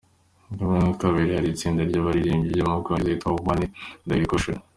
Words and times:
Ku 0.55 0.61
mwanya 0.67 0.87
wa 0.91 0.99
kabiri 1.03 1.31
hari 1.37 1.47
itsinda 1.51 1.81
ry’Abaririmbyi 1.89 2.47
ryo 2.53 2.63
mu 2.69 2.75
Bwongereza 2.81 3.09
ryitwa 3.31 3.45
wani 3.47 3.67
Dayirekishoni. 4.07 4.61